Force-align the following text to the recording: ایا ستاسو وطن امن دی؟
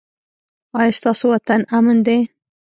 ایا 0.79 0.95
ستاسو 0.99 1.25
وطن 1.33 1.61
امن 1.77 1.97
دی؟ 2.05 2.17